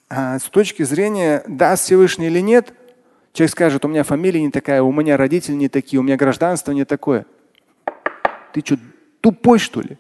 А 0.09 0.38
с 0.38 0.43
точки 0.43 0.83
зрения, 0.83 1.43
даст 1.47 1.86
Всевышний 1.86 2.27
или 2.27 2.41
нет, 2.41 2.74
человек 3.31 3.51
скажет, 3.51 3.86
у 3.86 3.88
меня 3.88 4.03
фамилия 4.03 4.41
не 4.41 4.51
такая, 4.51 4.81
у 4.83 4.91
меня 4.91 5.15
родители 5.15 5.55
не 5.55 5.69
такие, 5.69 6.00
у 6.00 6.03
меня 6.03 6.17
гражданство 6.17 6.74
не 6.74 6.83
такое. 6.83 7.25
Ты 8.53 8.62
что, 8.65 8.77
Тупой, 9.21 9.59
что 9.59 9.79
ли? 9.79 9.97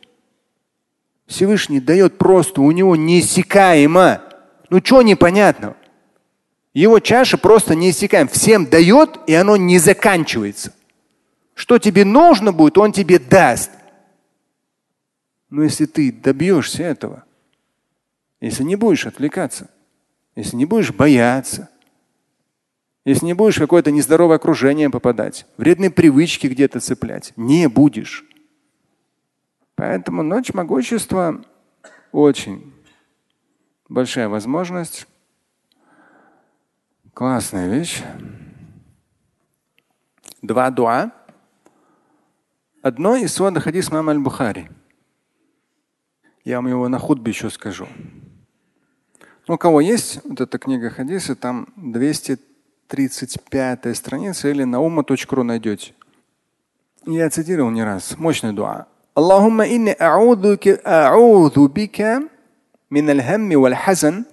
Всевышний 1.25 1.79
дает 1.79 2.17
просто, 2.17 2.61
у 2.61 2.71
него 2.71 2.97
неиссякаемо. 2.97 4.21
Ну 4.69 4.79
что 4.83 5.01
непонятного? 5.03 5.76
Его 6.77 6.99
чаша 6.99 7.39
просто 7.39 7.73
неиссякаема. 7.73 8.29
Всем 8.29 8.67
дает, 8.67 9.17
и 9.25 9.33
оно 9.33 9.57
не 9.57 9.79
заканчивается. 9.79 10.75
Что 11.55 11.79
тебе 11.79 12.05
нужно 12.05 12.53
будет, 12.53 12.77
он 12.77 12.91
тебе 12.91 13.17
даст. 13.17 13.71
Но 15.49 15.63
если 15.63 15.87
ты 15.87 16.11
добьешься 16.11 16.83
этого, 16.83 17.23
если 18.41 18.61
не 18.61 18.75
будешь 18.75 19.07
отвлекаться, 19.07 19.71
если 20.35 20.55
не 20.55 20.65
будешь 20.65 20.93
бояться, 20.93 21.67
если 23.05 23.25
не 23.25 23.33
будешь 23.33 23.55
в 23.55 23.61
какое-то 23.61 23.89
нездоровое 23.89 24.35
окружение 24.35 24.91
попадать, 24.91 25.47
вредные 25.57 25.89
привычки 25.89 26.45
где-то 26.45 26.79
цеплять, 26.79 27.33
не 27.37 27.67
будешь. 27.67 28.23
Поэтому 29.73 30.21
ночь 30.21 30.53
могущества 30.53 31.43
очень 32.11 32.71
большая 33.89 34.29
возможность. 34.29 35.07
Классная 37.16 37.68
вещь. 37.68 38.02
Два 40.42 40.70
дуа. 40.70 41.10
Одно 42.82 43.16
из 43.16 43.34
свода 43.34 43.60
хадис 43.60 43.90
мама 43.90 44.12
аль-Бухари. 44.12 44.68
Я 46.44 46.56
вам 46.56 46.68
его 46.68 46.88
на 46.88 46.98
худбе 46.98 47.30
еще 47.30 47.48
скажу. 47.50 47.86
Ну, 49.46 49.54
у 49.54 49.58
кого 49.58 49.80
есть 49.80 50.20
вот 50.24 50.40
эта 50.40 50.58
книга 50.58 50.90
хадиса, 50.90 51.36
там 51.36 51.68
235 51.76 53.96
страница 53.96 54.48
или 54.48 54.64
на 54.64 54.80
ума.ру 54.80 55.42
найдете. 55.42 55.94
Я 57.06 57.30
цитировал 57.30 57.70
не 57.70 57.84
раз. 57.84 58.18
Мощный 58.18 58.52
дуа. 58.52 58.86
اللهم 59.18 59.60
إني 59.60 59.96
أعوذ 60.00 60.56
أعوذ 60.86 61.68
بك 61.68 62.22
من 62.90 63.10
الهم 63.10 63.56
والحزن 63.56 64.24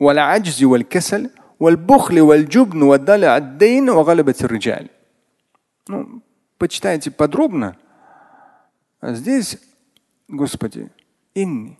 والعجز 0.00 0.64
والكسل 0.64 1.30
والبخل 1.60 2.20
والجبن 2.20 2.82
والدلع 2.82 3.36
الدين 3.36 3.90
وغلبة 3.90 4.34
الرجال. 4.42 4.90
Ну, 5.88 6.22
почитайте 6.58 7.10
подробно. 7.10 7.76
А 9.00 9.14
здесь, 9.14 9.58
Господи, 10.28 10.90
инни, 11.34 11.78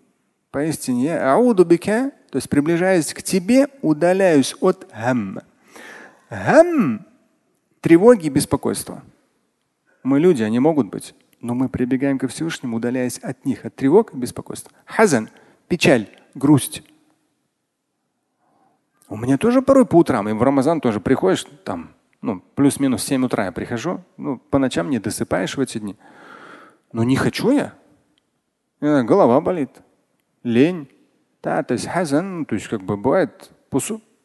поистине 0.51 1.05
я 1.05 1.33
ауду 1.35 1.65
бика, 1.65 2.13
то 2.31 2.37
есть 2.37 2.49
приближаясь 2.49 3.13
к 3.13 3.23
Тебе, 3.23 3.69
удаляюсь 3.83 4.55
от 4.61 4.89
хам. 4.93 5.41
Хам – 6.29 7.81
тревоги 7.81 8.27
и 8.27 8.31
беспокойства. 8.31 9.03
Мы 10.03 10.19
люди, 10.21 10.43
они 10.43 10.59
могут 10.61 10.89
быть. 10.89 11.15
Но 11.41 11.55
мы 11.55 11.69
прибегаем 11.69 12.19
ко 12.19 12.29
Всевышнему, 12.29 12.77
удаляясь 12.77 13.19
от 13.19 13.45
них, 13.45 13.65
от 13.65 13.75
тревог 13.75 14.15
и 14.15 14.17
беспокойства. 14.17 14.73
Хазан – 14.85 15.69
печаль, 15.69 16.09
грусть. 16.35 16.83
У 19.08 19.18
меня 19.18 19.38
тоже 19.38 19.62
порой 19.62 19.86
по 19.86 19.98
утрам, 19.98 20.28
и 20.28 20.34
в 20.34 20.42
Рамазан 20.42 20.82
тоже 20.82 21.00
приходишь, 21.00 21.46
там, 21.64 21.94
ну, 22.22 22.42
плюс-минус 22.56 23.04
7 23.04 23.26
утра 23.26 23.46
я 23.46 23.52
прихожу, 23.52 24.02
ну, 24.18 24.38
по 24.38 24.58
ночам 24.58 24.90
не 24.90 25.00
досыпаешь 25.00 25.58
в 25.58 25.62
эти 25.62 25.78
дни. 25.78 25.96
Но 26.92 27.04
не 27.04 27.16
хочу 27.16 27.52
я. 27.52 27.74
Голова 28.80 29.42
болит, 29.42 29.70
лень. 30.44 30.90
Да, 31.44 31.62
то 31.64 31.74
есть 31.74 31.88
хазан, 31.88 32.40
ну, 32.40 32.46
то 32.46 32.56
есть 32.56 32.68
как 32.68 32.82
бы 32.82 32.98
бывает, 32.98 33.52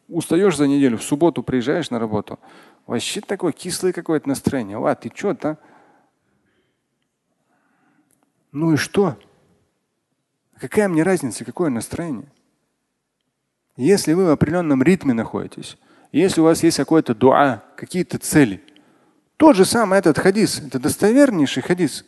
устаешь 0.09 0.57
за 0.57 0.67
неделю, 0.67 0.97
в 0.97 1.03
субботу 1.03 1.43
приезжаешь 1.43 1.91
на 1.91 1.99
работу, 1.99 2.39
вообще 2.87 3.21
такое 3.21 3.53
кислое 3.53 3.93
какое-то 3.93 4.29
настроение. 4.29 4.79
А 4.79 4.95
ты 4.95 5.13
что-то 5.15 5.59
ну 8.53 8.73
и 8.73 8.77
что? 8.77 9.17
Какая 10.59 10.89
мне 10.89 11.03
разница, 11.03 11.45
какое 11.45 11.71
настроение? 11.71 12.31
Если 13.81 14.13
вы 14.13 14.27
в 14.27 14.31
определенном 14.31 14.83
ритме 14.83 15.15
находитесь, 15.15 15.79
если 16.13 16.43
у 16.43 16.45
вас 16.45 16.63
есть 16.63 16.77
какое-то 16.77 17.15
дуа, 17.15 17.63
какие-то 17.77 18.19
цели, 18.19 18.63
тот 19.39 19.57
же 19.57 19.65
самый 19.65 19.99
этот 19.99 20.19
хадис, 20.19 20.59
это 20.59 20.79
достовернейший 20.79 21.63
хадис. 21.63 22.05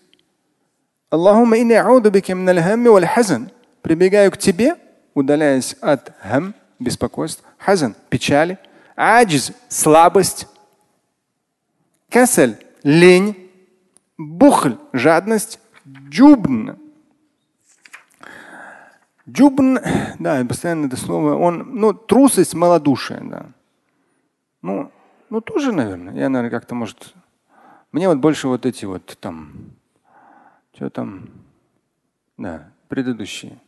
Аллахумма 1.09 1.59
инни 1.59 1.73
бика 2.11 2.35
валь 2.37 3.07
хазан. 3.07 3.51
Прибегаю 3.81 4.31
к 4.31 4.37
тебе, 4.37 4.77
удаляясь 5.15 5.73
от 5.81 6.13
хам, 6.21 6.55
беспокойств, 6.79 7.43
хазан, 7.57 7.95
печали, 8.11 8.59
аджиз, 8.95 9.53
слабость, 9.71 10.49
касаль, 12.11 12.59
лень, 12.83 13.51
бухль, 14.19 14.77
жадность, 14.93 15.59
Джубн. 15.87 16.82
Джубн, 19.29 19.79
да, 20.19 20.45
постоянно 20.45 20.87
это 20.87 20.97
слово, 20.97 21.35
он, 21.35 21.75
ну, 21.75 21.93
трусость, 21.93 22.55
малодушие, 22.55 23.21
да. 23.23 23.47
Ну, 24.63 24.91
ну 25.31 25.41
тоже, 25.41 25.73
наверное. 25.73 26.15
Я, 26.15 26.29
наверное, 26.29 26.51
как-то, 26.51 26.75
может, 26.75 27.15
мне 27.93 28.09
вот 28.09 28.19
больше 28.19 28.49
вот 28.49 28.67
эти 28.67 28.85
вот 28.85 29.17
там, 29.21 29.53
что 30.75 30.91
там, 30.91 31.31
да, 32.37 32.71
предыдущие. 32.89 33.59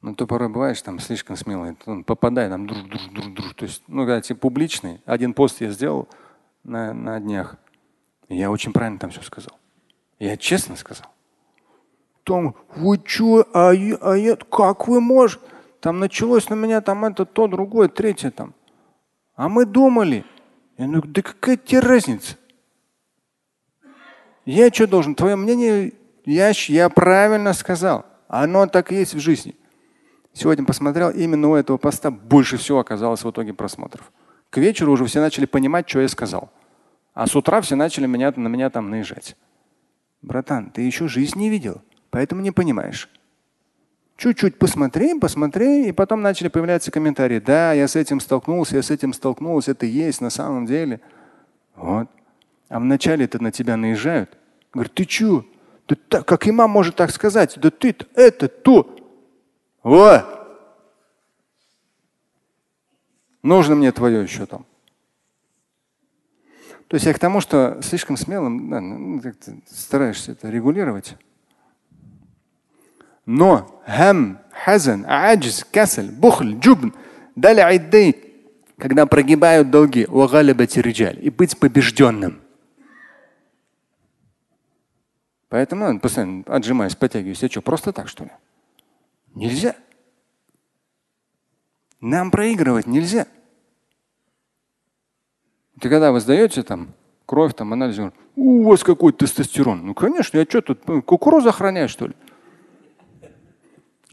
Ну, 0.00 0.14
то 0.14 0.26
порой 0.26 0.50
бываешь 0.50 0.82
там 0.82 0.98
слишком 0.98 1.36
смелый, 1.36 1.76
он 1.86 2.04
попадает 2.04 2.50
там 2.50 2.66
друж, 2.66 2.82
друж, 2.82 3.02
друж, 3.12 3.26
друж. 3.26 3.54
То 3.54 3.64
есть, 3.64 3.82
ну, 3.86 4.02
когда 4.02 4.20
типа 4.20 4.40
публичный, 4.40 5.00
один 5.06 5.32
пост 5.32 5.60
я 5.60 5.70
сделал, 5.70 6.08
на, 6.64 6.92
на 6.92 7.20
днях. 7.20 7.56
Я 8.28 8.50
очень 8.50 8.72
правильно 8.72 8.98
там 8.98 9.10
все 9.10 9.22
сказал. 9.22 9.58
Я 10.18 10.36
честно 10.36 10.76
сказал. 10.76 11.06
Том, 12.24 12.56
вы 12.74 13.00
что, 13.04 13.46
а, 13.52 13.70
а 13.70 14.14
я, 14.14 14.36
как 14.36 14.88
вы 14.88 15.00
можете? 15.00 15.44
Там 15.80 16.00
началось 16.00 16.48
на 16.48 16.54
меня 16.54 16.80
там 16.80 17.04
это, 17.04 17.26
то, 17.26 17.46
другое, 17.46 17.88
третье 17.88 18.30
там. 18.30 18.54
А 19.36 19.50
мы 19.50 19.66
думали. 19.66 20.24
Я 20.78 20.86
говорю, 20.86 21.02
да 21.04 21.20
какая 21.20 21.58
тебе 21.58 21.80
разница? 21.80 22.36
Я 24.46 24.70
что 24.70 24.86
должен? 24.86 25.14
Твое 25.14 25.36
мнение, 25.36 25.92
я, 26.24 26.52
я 26.68 26.88
правильно 26.88 27.52
сказал. 27.52 28.06
Оно 28.28 28.66
так 28.66 28.90
и 28.90 28.96
есть 28.96 29.14
в 29.14 29.20
жизни. 29.20 29.54
Сегодня 30.32 30.64
посмотрел, 30.64 31.10
именно 31.10 31.48
у 31.48 31.54
этого 31.54 31.76
поста 31.76 32.10
больше 32.10 32.56
всего 32.56 32.80
оказалось 32.80 33.22
в 33.22 33.30
итоге 33.30 33.52
просмотров. 33.52 34.10
К 34.50 34.58
вечеру 34.58 34.92
уже 34.92 35.04
все 35.04 35.20
начали 35.20 35.44
понимать, 35.44 35.88
что 35.88 36.00
я 36.00 36.08
сказал. 36.08 36.50
А 37.12 37.26
с 37.26 37.36
утра 37.36 37.60
все 37.60 37.76
начали 37.76 38.06
меня, 38.06 38.32
на 38.34 38.48
меня 38.48 38.70
там 38.70 38.90
наезжать. 38.90 39.36
Братан, 40.22 40.70
ты 40.70 40.82
еще 40.82 41.06
жизнь 41.06 41.38
не 41.38 41.50
видел, 41.50 41.82
поэтому 42.14 42.42
не 42.42 42.52
понимаешь. 42.52 43.10
Чуть-чуть 44.16 44.56
посмотри, 44.56 45.18
посмотри, 45.18 45.88
и 45.88 45.92
потом 45.92 46.22
начали 46.22 46.46
появляться 46.46 46.92
комментарии. 46.92 47.40
Да, 47.40 47.72
я 47.72 47.88
с 47.88 47.96
этим 47.96 48.20
столкнулся, 48.20 48.76
я 48.76 48.82
с 48.82 48.90
этим 48.92 49.12
столкнулся, 49.12 49.72
это 49.72 49.84
есть 49.84 50.20
на 50.20 50.30
самом 50.30 50.64
деле. 50.64 51.00
Вот. 51.74 52.08
А 52.68 52.78
вначале 52.78 53.24
это 53.24 53.42
на 53.42 53.50
тебя 53.50 53.76
наезжают. 53.76 54.38
Говорят, 54.72 54.94
ты 54.94 55.02
что? 55.08 55.44
Да 55.88 55.96
так, 56.08 56.24
как 56.24 56.46
имам 56.46 56.70
может 56.70 56.94
так 56.94 57.10
сказать? 57.10 57.54
Да 57.56 57.72
ты 57.72 57.96
это 58.14 58.46
то. 58.46 58.96
Вот. 59.82 60.24
Нужно 63.42 63.74
мне 63.74 63.90
твое 63.90 64.22
еще 64.22 64.46
там. 64.46 64.64
То 66.86 66.94
есть 66.94 67.06
я 67.06 67.12
к 67.12 67.18
тому, 67.18 67.40
что 67.40 67.82
слишком 67.82 68.16
смелым 68.16 68.70
да, 68.70 68.80
ну, 68.80 69.20
стараешься 69.68 70.30
это 70.30 70.48
регулировать. 70.48 71.16
Но 73.26 73.82
хам, 73.86 74.38
хазан, 74.52 75.04
аджз, 75.08 75.64
касель, 75.64 76.10
бухль, 76.10 76.58
джубн, 76.58 76.94
дали 77.34 77.60
айдей, 77.60 78.34
когда 78.78 79.06
прогибают 79.06 79.70
долги, 79.70 80.06
и 81.18 81.30
быть 81.30 81.58
побежденным. 81.58 82.40
Поэтому 85.48 85.92
ну, 85.92 86.00
постоянно 86.00 86.42
отжимаюсь, 86.48 86.96
подтягиваюсь. 86.96 87.42
Я 87.42 87.48
что, 87.48 87.62
просто 87.62 87.92
так, 87.92 88.08
что 88.08 88.24
ли? 88.24 88.30
Нельзя. 89.34 89.76
Нам 92.00 92.32
проигрывать 92.32 92.88
нельзя. 92.88 93.28
Ты 95.80 95.88
когда 95.88 96.10
вы 96.10 96.20
сдаете 96.20 96.64
там 96.64 96.92
кровь, 97.24 97.54
там 97.54 97.72
анализ, 97.72 97.98
у 98.36 98.64
вас 98.64 98.82
какой 98.82 99.12
тестостерон. 99.12 99.86
Ну, 99.86 99.94
конечно, 99.94 100.38
я 100.38 100.44
что 100.44 100.60
тут, 100.60 100.82
кукурузу 101.04 101.50
охраняю, 101.50 101.88
что 101.88 102.08
ли? 102.08 102.14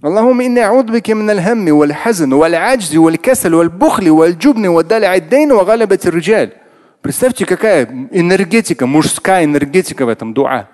اللهم 0.05 0.41
إني 0.41 0.65
أعوذ 0.65 0.93
بك 0.93 1.11
من 1.11 1.31
الهم 1.31 1.69
والحزن 1.69 2.33
والعجز 2.33 2.97
والكسل 2.97 3.55
والبخل 3.55 4.11
والجبن 4.11 4.67
ودلع 4.67 5.15
الدين 5.15 5.53
وغلبة 5.53 6.01
الرجال. 6.07 6.53
Представьте, 7.01 7.47
какая 7.47 7.87
энергетика, 8.11 8.87
мужская 8.87 9.45
энергетика 9.45 10.05
в 10.05 10.09
этом 10.09 10.35
дуа. 10.35 10.69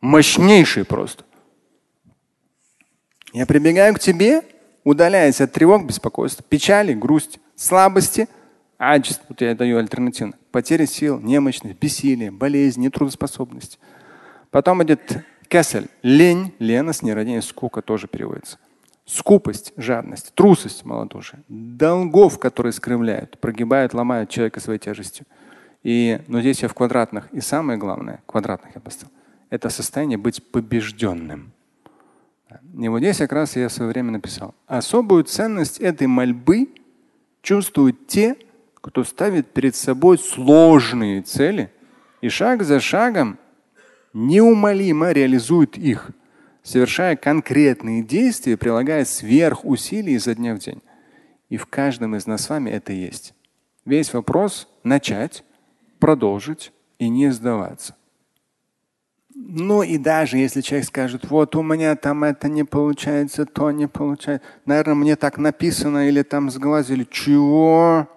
Мощнейший 0.00 0.84
просто. 0.84 1.24
Я 3.32 3.46
прибегаю 3.46 3.94
к 3.94 3.98
тебе, 3.98 4.42
удаляясь 4.84 5.40
от 5.40 5.52
тревог, 5.52 5.86
беспокойства, 5.86 6.44
печали, 6.48 6.92
грусти, 6.94 7.40
слабости, 7.56 8.28
аджист, 8.78 9.20
вот 9.28 9.40
я 9.40 9.54
даю 9.54 9.78
альтернативно, 9.78 10.34
потери 10.52 10.86
сил, 10.86 11.20
немощность, 11.20 11.78
бессилие, 11.78 12.30
болезнь, 12.30 12.80
нетрудоспособность. 12.80 13.78
Потом 14.50 14.82
идет 14.82 15.24
кесель, 15.49 15.89
лень, 16.03 16.53
леность, 16.59 17.03
нерадение, 17.03 17.41
скука 17.41 17.81
тоже 17.81 18.07
переводится. 18.07 18.57
Скупость, 19.05 19.73
жадность, 19.75 20.33
трусость, 20.35 20.85
малодушие, 20.85 21.41
долгов, 21.47 22.39
которые 22.39 22.71
скрывляют, 22.71 23.39
прогибают, 23.39 23.93
ломают 23.93 24.29
человека 24.29 24.59
своей 24.59 24.79
тяжестью. 24.79 25.25
И, 25.81 26.21
но 26.27 26.41
здесь 26.41 26.61
я 26.61 26.67
в 26.67 26.75
квадратных. 26.75 27.27
И 27.33 27.41
самое 27.41 27.79
главное, 27.79 28.21
квадратных 28.27 28.75
я 28.75 28.81
поставил, 28.81 29.11
это 29.49 29.69
состояние 29.69 30.19
быть 30.19 30.43
побежденным. 30.51 31.51
И 32.79 32.87
вот 32.87 32.99
здесь 32.99 33.17
как 33.17 33.31
раз 33.31 33.55
я 33.55 33.69
в 33.69 33.73
свое 33.73 33.91
время 33.91 34.11
написал. 34.11 34.53
Особую 34.67 35.23
ценность 35.23 35.79
этой 35.79 36.07
мольбы 36.07 36.69
чувствуют 37.41 38.07
те, 38.07 38.35
кто 38.75 39.03
ставит 39.03 39.47
перед 39.47 39.75
собой 39.75 40.19
сложные 40.19 41.21
цели 41.23 41.71
и 42.21 42.29
шаг 42.29 42.63
за 42.63 42.79
шагом 42.79 43.39
неумолимо 44.13 45.11
реализует 45.11 45.77
их, 45.77 46.11
совершая 46.63 47.15
конкретные 47.15 48.03
действия, 48.03 48.57
прилагая 48.57 49.05
сверхусилий 49.05 50.15
изо 50.15 50.35
дня 50.35 50.55
в 50.55 50.59
день. 50.59 50.81
И 51.49 51.57
в 51.57 51.65
каждом 51.65 52.15
из 52.15 52.27
нас 52.27 52.43
с 52.43 52.49
вами 52.49 52.69
это 52.69 52.93
есть. 52.93 53.33
Весь 53.85 54.13
вопрос 54.13 54.67
начать, 54.83 55.43
продолжить 55.99 56.71
и 56.99 57.09
не 57.09 57.31
сдаваться. 57.31 57.95
Ну 59.33 59.83
и 59.83 59.97
даже 59.97 60.37
если 60.37 60.61
человек 60.61 60.87
скажет, 60.87 61.29
вот 61.29 61.55
у 61.55 61.63
меня 61.63 61.95
там 61.95 62.23
это 62.25 62.49
не 62.49 62.65
получается, 62.65 63.45
то 63.45 63.71
не 63.71 63.87
получается, 63.87 64.45
наверное, 64.65 64.95
мне 64.95 65.15
так 65.15 65.37
написано 65.37 66.09
или 66.09 66.23
там 66.23 66.49
сглазили. 66.49 67.07
Чего? 67.09 68.07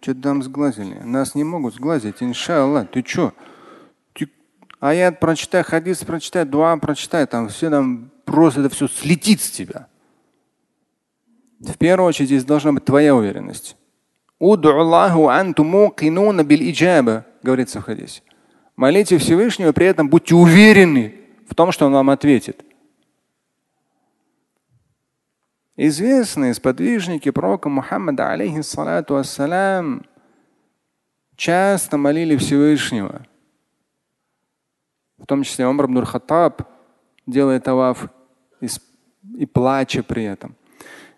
Что 0.00 0.14
там 0.14 0.42
сглазили? 0.42 0.98
Нас 1.04 1.34
не 1.34 1.44
могут 1.44 1.74
сглазить, 1.74 2.22
иншаллах. 2.22 2.90
Ты 2.90 3.04
что? 3.06 3.32
Аят 4.82 5.20
прочитай, 5.20 5.62
хадис 5.62 5.98
прочитай, 5.98 6.44
дуа 6.44 6.76
прочитай, 6.76 7.24
там 7.28 7.48
все 7.48 7.70
там 7.70 8.10
просто 8.24 8.62
это 8.62 8.70
все 8.70 8.88
слетит 8.88 9.40
с 9.40 9.48
тебя. 9.48 9.86
В 11.60 11.78
первую 11.78 12.08
очередь 12.08 12.30
здесь 12.30 12.44
должна 12.44 12.72
быть 12.72 12.84
твоя 12.84 13.14
уверенность. 13.14 13.76
Говорится 17.44 17.80
в 17.80 17.84
хадисе. 17.84 18.22
Молите 18.74 19.18
Всевышнего, 19.18 19.70
при 19.70 19.86
этом 19.86 20.08
будьте 20.10 20.34
уверены 20.34 21.14
в 21.48 21.54
том, 21.54 21.70
что 21.70 21.86
Он 21.86 21.92
вам 21.92 22.10
ответит. 22.10 22.64
Известные 25.76 26.54
сподвижники 26.54 27.30
пророка 27.30 27.68
Мухаммада, 27.68 28.32
алейхиссалату 28.32 29.14
ассалям, 29.14 30.04
часто 31.36 31.98
молили 31.98 32.36
Всевышнего. 32.36 33.24
В 35.22 35.26
том 35.26 35.44
числе 35.44 35.68
Умар 35.68 35.86
ибн 35.86 36.04
Хаттаб 36.04 36.62
делает 37.26 37.64
таваф 37.64 38.08
и, 38.60 38.66
и 39.38 39.46
плача 39.46 40.02
при 40.02 40.24
этом. 40.24 40.56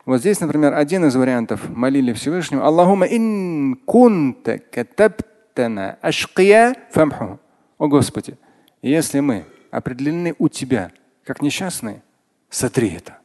Вот 0.05 0.19
здесь, 0.19 0.41
например, 0.41 0.75
один 0.75 1.07
из 1.07 1.17
вариантов 1.17 1.71
молили 1.71 2.13
Всевышнего. 2.13 2.67
Аллахума 2.67 3.07
ин 3.07 3.77
кунта 3.87 4.59
катабтана 4.59 5.99
ашкия 6.03 6.77
фамху. 6.91 7.41
О 7.79 7.89
Господи, 7.89 8.37
если 8.83 9.21
мы 9.21 9.47
определены 9.71 10.35
у 10.39 10.49
Тебя 10.51 10.93
как 11.25 11.41
несчастные, 11.41 12.03
сотри 12.51 12.91
это. 12.91 13.19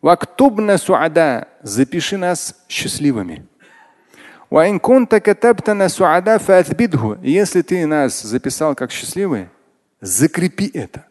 Вактубна 0.00 0.78
суада, 0.78 1.48
запиши 1.62 2.16
нас 2.16 2.64
счастливыми. 2.66 3.46
Если 7.22 7.62
ты 7.62 7.86
нас 7.86 8.20
записал 8.20 8.74
как 8.74 8.90
счастливые, 8.90 9.48
закрепи 10.02 10.70
это. 10.74 11.06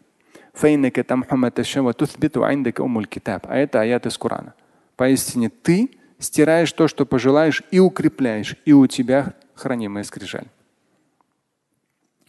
А 3.48 3.56
это 3.56 3.80
аят 3.80 4.06
из 4.06 4.16
Корана. 4.16 4.54
Поистине 4.94 5.48
ты 5.48 5.90
стираешь 6.20 6.72
то, 6.72 6.86
что 6.86 7.04
пожелаешь, 7.04 7.64
и 7.72 7.80
укрепляешь, 7.80 8.54
и 8.64 8.72
у 8.72 8.86
тебя 8.86 9.34
хранимая 9.56 10.04
скрижаль. 10.04 10.46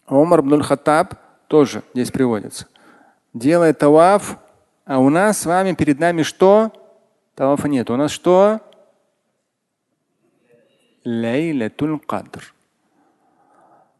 Умар 0.08 0.40
ибн 0.40 0.62
Хаттаб 0.62 1.14
тоже 1.46 1.84
здесь 1.94 2.10
приводится. 2.10 2.66
Делает 3.32 3.78
таваф, 3.78 4.36
а 4.84 4.98
у 4.98 5.10
нас 5.10 5.38
с 5.38 5.46
вами 5.46 5.74
перед 5.74 6.00
нами 6.00 6.24
что? 6.24 6.72
Тавафа 7.36 7.68
нет. 7.68 7.88
У 7.88 7.96
нас 7.96 8.10
что? 8.10 8.60
Лейлатуль 11.04 11.98
Кадр. 12.00 12.54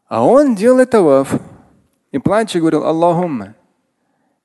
А 0.08 0.24
он 0.24 0.54
делает 0.54 0.90
таваф 0.90 1.40
и 2.12 2.18
плачет 2.18 2.60
говорил, 2.60 2.84
Аллахумма, 2.84 3.54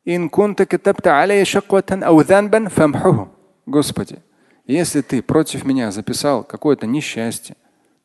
ин 0.06 0.30
кунта 0.30 0.65
катабта 0.65 1.22
алейя 1.22 1.45
шакватан 1.45 2.04
ау 2.04 2.24
дhanбан 2.24 2.69
фамхуху. 2.69 3.30
Господи, 3.65 4.19
если 4.65 5.02
ты 5.02 5.22
против 5.22 5.63
меня 5.65 5.91
записал 5.91 6.43
какое-то 6.43 6.88
несчастье, 6.88 7.56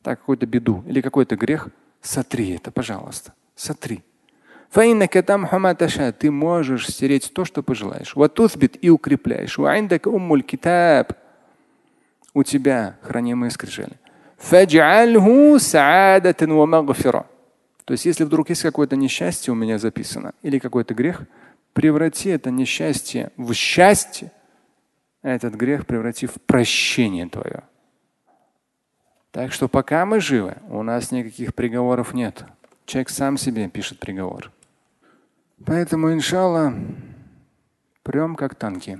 так, 0.03 0.19
какую-то 0.19 0.45
беду 0.45 0.83
или 0.87 1.01
какой-то 1.01 1.35
грех, 1.35 1.69
сотри 2.01 2.55
это, 2.55 2.71
пожалуйста. 2.71 3.33
Сотри. 3.55 4.03
Ты 4.71 6.31
можешь 6.31 6.87
стереть 6.87 7.31
то, 7.33 7.45
что 7.45 7.63
пожелаешь. 7.63 8.13
И 8.81 8.89
укрепляешь. 8.89 9.57
У 12.33 12.43
тебя 12.43 12.97
хранимые 13.01 13.51
скрижали. 13.51 13.93
Фаджальху 14.49 15.57
саадатан 15.57 16.53
ва 16.53 16.67
магфира. 16.67 17.25
То 17.83 17.93
есть, 17.93 18.05
если 18.05 18.23
вдруг 18.23 18.49
есть 18.49 18.61
какое-то 18.61 18.95
несчастье 18.95 19.51
у 19.51 19.55
меня 19.55 19.79
записано 19.79 20.33
или 20.43 20.59
какой-то 20.59 20.93
грех, 20.93 21.23
преврати 21.73 22.29
это 22.29 22.51
несчастье 22.51 23.31
в 23.37 23.53
счастье, 23.53 24.31
а 25.23 25.29
этот 25.29 25.55
грех 25.55 25.87
преврати 25.87 26.27
в 26.27 26.33
прощение 26.45 27.27
твое. 27.27 27.63
Так 29.31 29.51
что 29.51 29.67
пока 29.67 30.05
мы 30.05 30.19
живы, 30.19 30.57
у 30.69 30.83
нас 30.83 31.11
никаких 31.11 31.55
приговоров 31.55 32.13
нет. 32.13 32.45
Человек 32.85 33.09
сам 33.09 33.37
себе 33.37 33.67
пишет 33.67 33.99
приговор. 33.99 34.51
Поэтому, 35.65 36.13
иншалла, 36.13 36.71
прям 38.03 38.35
как 38.35 38.53
танки. 38.53 38.99